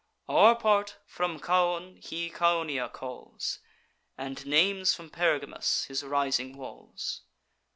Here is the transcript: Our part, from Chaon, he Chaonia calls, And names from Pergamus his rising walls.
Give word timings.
Our 0.27 0.55
part, 0.55 0.97
from 1.05 1.39
Chaon, 1.39 1.97
he 1.97 2.31
Chaonia 2.31 2.89
calls, 2.91 3.59
And 4.17 4.43
names 4.47 4.95
from 4.95 5.11
Pergamus 5.11 5.83
his 5.83 6.01
rising 6.03 6.57
walls. 6.57 7.21